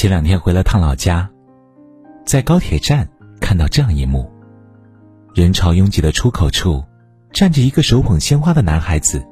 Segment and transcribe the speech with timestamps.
[0.00, 1.28] 前两天回了趟老家，
[2.24, 3.06] 在高铁站
[3.38, 4.32] 看到这样一幕：
[5.34, 6.82] 人潮拥挤的出口处，
[7.34, 9.22] 站着一个手捧鲜花的男孩子，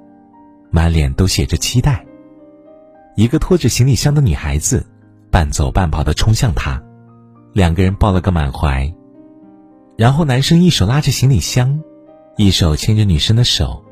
[0.70, 2.04] 满脸都写着期待。
[3.16, 4.86] 一个拖着行李箱的女孩子，
[5.30, 6.78] 半走半跑的冲向他，
[7.54, 8.92] 两个人抱了个满怀。
[9.96, 11.82] 然后男生一手拉着行李箱，
[12.36, 13.82] 一手牵着女生的手，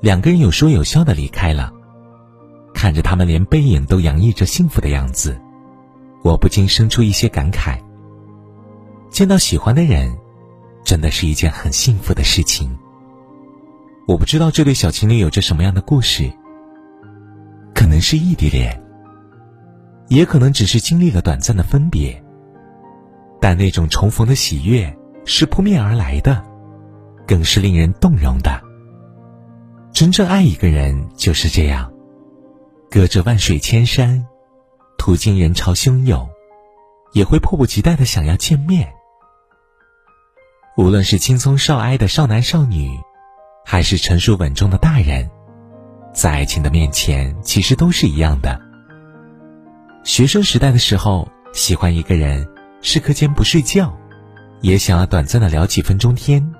[0.00, 1.72] 两个人有说有笑的离开了。
[2.74, 5.40] 看着他们连背影都洋溢着幸福的样子，
[6.26, 7.78] 我不禁生出一些感慨。
[9.10, 10.12] 见到喜欢的人，
[10.84, 12.76] 真的是一件很幸福的事情。
[14.08, 16.28] 我不知道这对小情侣有着什么样的故事，
[17.72, 18.82] 可能是异地恋，
[20.08, 22.20] 也可能只是经历了短暂的分别。
[23.40, 24.92] 但那种重逢的喜悦
[25.24, 26.44] 是扑面而来的，
[27.24, 28.60] 更是令人动容的。
[29.92, 31.92] 真正爱一个人就是这样。
[32.90, 34.26] 隔着万水千山，
[35.06, 36.28] 途经人潮汹涌，
[37.12, 38.92] 也会迫不及待的想要见面。
[40.76, 42.98] 无论是青葱少哀的少男少女，
[43.64, 45.30] 还是成熟稳重的大人，
[46.12, 48.60] 在爱情的面前，其实都是一样的。
[50.02, 52.44] 学生时代的时候，喜欢一个人，
[52.82, 53.96] 是课间不睡觉，
[54.60, 56.52] 也想要短暂的聊几分钟天。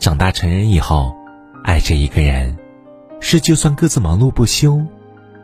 [0.00, 1.14] 长大成人以后，
[1.62, 2.58] 爱着一个人。
[3.20, 4.84] 是，就算各自忙碌不休，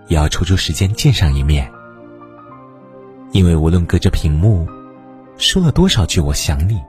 [0.09, 1.70] 也要抽出时间见上一面。
[3.33, 4.67] 因为无论隔着屏幕，
[5.37, 6.83] 说了多少句“我想你”，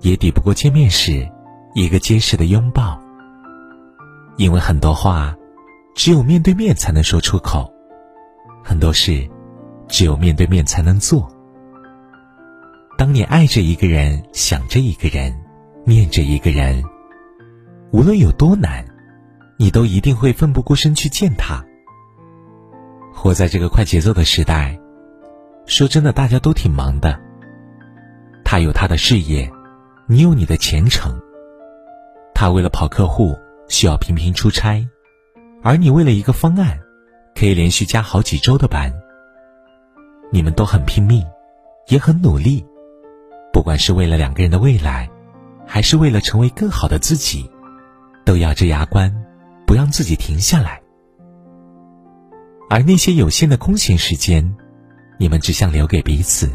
[0.00, 1.28] 也抵不过见面时
[1.74, 2.98] 一个结实的拥抱。
[4.36, 5.36] 因为很多话，
[5.94, 7.70] 只有面对面才能说出口；
[8.64, 9.28] 很多事，
[9.88, 11.28] 只有面对面才能做。
[12.96, 15.36] 当你爱着一个人，想着一个人，
[15.84, 16.82] 念着一个人，
[17.90, 18.84] 无论有多难。
[19.56, 21.64] 你都一定会奋不顾身去见他。
[23.24, 24.78] 活在这个快节奏的时代，
[25.64, 27.18] 说真的，大家都挺忙的。
[28.44, 29.50] 他有他的事业，
[30.06, 31.18] 你有你的前程。
[32.34, 33.34] 他为了跑客户
[33.66, 34.86] 需要频频出差，
[35.62, 36.78] 而你为了一个方案，
[37.34, 38.92] 可以连续加好几周的班。
[40.30, 41.26] 你们都很拼命，
[41.88, 42.62] 也很努力，
[43.54, 45.08] 不管是为了两个人的未来，
[45.66, 47.50] 还是为了成为更好的自己，
[48.22, 49.10] 都咬着牙关。
[49.66, 50.82] 不让自己停下来，
[52.74, 54.44] 而那些有限的空闲时间，
[55.16, 56.50] 你们只想留给彼此，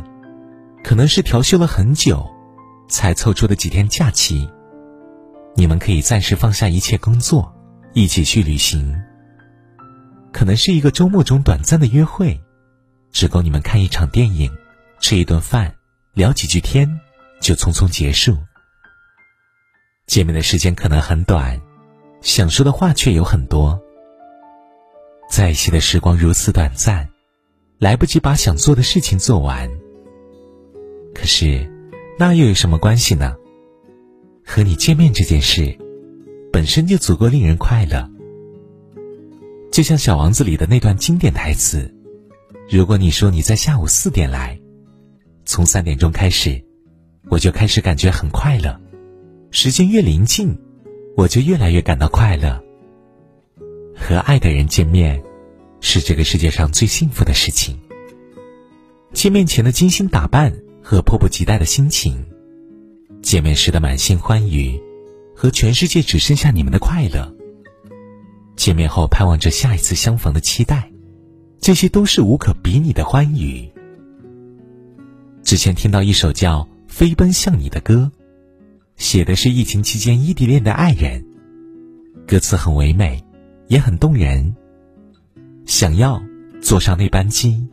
[0.84, 2.30] 可能是调休了很久，
[2.90, 4.46] 才凑出的几天假期。
[5.56, 7.50] 你们可以暂时放下一切工作，
[7.94, 8.94] 一起去旅行。
[10.34, 12.38] 可能是一个周末中短暂的约会，
[13.14, 14.52] 只够你们看一场电影，
[15.00, 15.74] 吃一顿饭，
[16.14, 17.00] 聊几句天，
[17.40, 18.38] 就匆匆结束。
[20.06, 21.58] 见面的时间可能很短。
[22.20, 23.82] 想说的话却有很多，
[25.30, 27.08] 在一起的时光如此短暂，
[27.78, 29.70] 来不及把想做的事情做完。
[31.14, 31.72] 可是，
[32.18, 33.36] 那又有什么关系呢？
[34.44, 35.78] 和你见面这件事，
[36.52, 38.10] 本身就足够令人快乐。
[39.72, 41.94] 就像《小王子》里的那段经典台词
[42.70, 44.60] ：“如果你说你在下午四点来，
[45.46, 46.64] 从三点钟开始，
[47.30, 48.80] 我就开始感觉很快乐。
[49.52, 50.58] 时间越临近。”
[51.18, 52.64] 我就越来越感到快乐。
[54.00, 55.22] 和爱的人见面，
[55.82, 57.78] 是这个世界上最幸福的事情。
[59.14, 62.26] 见面前的精心打扮和迫不及待的心情，
[63.22, 64.80] 见面时的满心欢愉，
[65.36, 67.36] 和全世界只剩下你们的快乐。
[68.56, 70.90] 见面后盼望着下一次相逢的期待，
[71.60, 73.70] 这些都是无可比拟的欢愉。
[75.44, 78.12] 之前听到一首叫《飞奔向你》的歌。
[78.98, 81.24] 写的是疫情期间异地恋的爱人，
[82.28, 83.24] 歌词很唯美，
[83.70, 84.54] 也很动人。
[85.66, 86.22] 想要
[86.62, 87.66] 坐上那班机，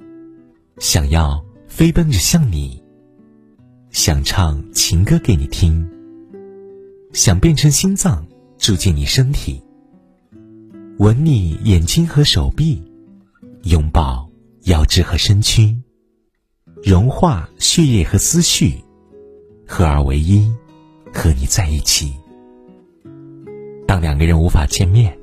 [0.78, 2.80] 想要飞奔着向你，
[3.90, 5.84] 想唱情歌给你听，
[7.12, 8.24] 想变成心脏
[8.56, 9.60] 住进你身体，
[10.98, 12.80] 吻你眼睛和手臂，
[13.64, 14.30] 拥抱
[14.62, 15.76] 腰肢和身躯，
[16.84, 18.84] 融化血液和思绪，
[19.66, 20.48] 合二为一。
[21.14, 22.14] 和你在一起，
[23.86, 25.16] 当两个人无法见面，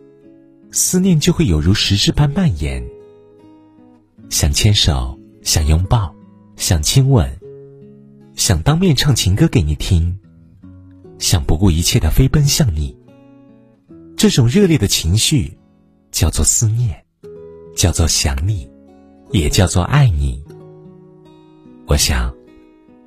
[0.74, 2.84] 思念就会有如实质般蔓延。
[4.32, 6.14] 想牵手，想拥抱，
[6.56, 7.32] 想亲吻，
[8.36, 10.18] 想当面唱情歌给你听，
[11.20, 12.98] 想不顾一切的飞奔向你。
[14.18, 15.56] 这种热烈的情绪，
[16.12, 17.06] 叫做思念，
[17.76, 18.68] 叫做想你，
[19.32, 20.44] 也叫做爱你。
[21.86, 22.34] 我想，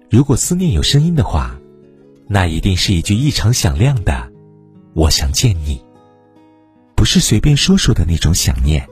[0.08, 1.58] 如果思念有声音的话。
[2.28, 4.32] 那一定是一句异常响亮的
[4.94, 5.80] “我想见你”，
[6.96, 8.88] 不是随便说说的那种想念，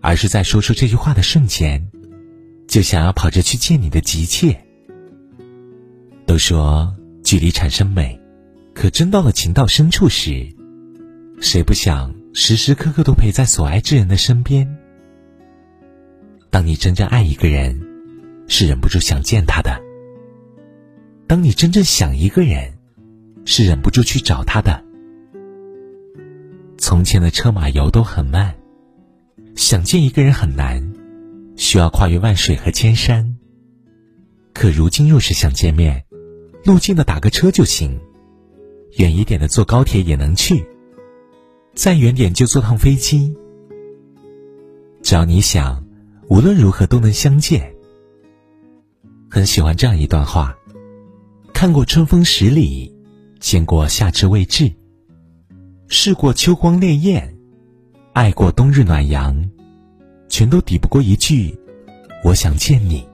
[0.00, 1.90] 而是在说出这句话的瞬间，
[2.68, 4.56] 就想要跑着去见你的急切。
[6.26, 6.94] 都说
[7.24, 8.20] 距离产生美，
[8.74, 10.46] 可真到了情到深处时，
[11.40, 14.76] 谁不想时时刻刻都陪在所爱之人的身边？
[16.50, 17.80] 当你真正爱一个人，
[18.46, 19.80] 是忍不住想见他的；
[21.26, 22.74] 当你真正想一个人，
[23.46, 24.84] 是忍不住去找他的。
[26.90, 28.52] 从前的车马游都很慢，
[29.54, 30.92] 想见一个人很难，
[31.56, 33.36] 需要跨越万水和千山。
[34.52, 36.04] 可如今若是想见面，
[36.64, 37.96] 路近的打个车就行，
[38.96, 40.66] 远一点的坐高铁也能去，
[41.76, 43.36] 再远点就坐趟飞机。
[45.00, 45.86] 只要你想，
[46.28, 47.72] 无论如何都能相见。
[49.30, 50.56] 很喜欢这样一段话：
[51.54, 52.92] 看过春风十里，
[53.38, 54.72] 见过夏至未至。
[55.92, 57.36] 试过秋光烈焰，
[58.12, 59.50] 爱过冬日暖阳，
[60.28, 61.58] 全都抵不过一句
[62.22, 63.04] “我想见你”。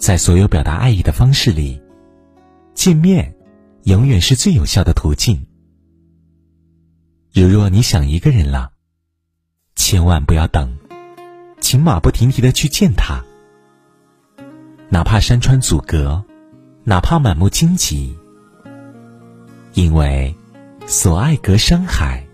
[0.00, 1.78] 在所有表达爱意的方式里，
[2.72, 3.36] 见面
[3.82, 5.46] 永远是最有效的途径。
[7.34, 8.72] 如若你想一个人了，
[9.76, 10.78] 千万不要等，
[11.60, 13.22] 请马不停蹄的去见他，
[14.88, 16.24] 哪怕山川阻隔，
[16.84, 18.16] 哪怕满目荆棘，
[19.74, 20.34] 因为。
[20.86, 22.24] 所爱隔山海，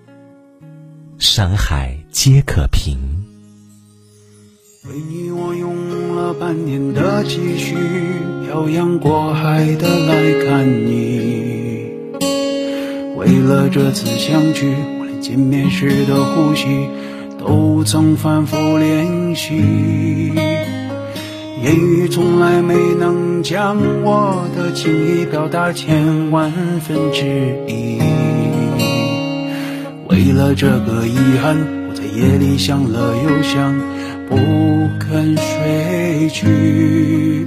[1.19, 2.99] 山海皆可平。
[4.89, 7.77] 为你，我用了半年的积蓄，
[8.47, 11.91] 漂洋过海的来看你。
[13.17, 16.89] 为了这次相聚，我连见面时的呼吸
[17.39, 20.33] 都曾反复练习。
[21.63, 27.99] 言语从来没能将我的情意表达千万分之一。
[30.17, 31.55] 为了这个遗憾，
[31.87, 33.79] 我在夜里想了又想，
[34.27, 37.45] 不肯睡去。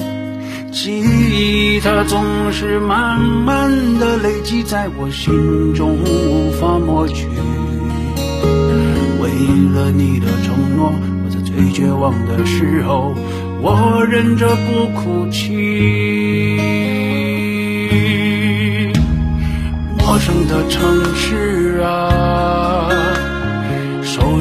[0.71, 7.25] 记忆它总是慢慢的累积在我心中，无法抹去。
[9.19, 9.30] 为
[9.74, 10.94] 了你的承诺，
[11.25, 13.16] 我在最绝望的时候，
[13.63, 15.48] 我忍着不哭泣。
[19.98, 22.08] 陌生的城市啊，